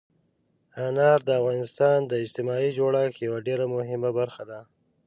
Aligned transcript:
انار 0.85 1.19
د 1.25 1.29
افغانستان 1.39 1.97
د 2.07 2.11
اجتماعي 2.23 2.69
جوړښت 2.77 3.17
یوه 3.27 3.39
ډېره 3.47 3.65
مهمه 3.75 4.09
برخه 4.19 4.43
ده. 4.49 4.59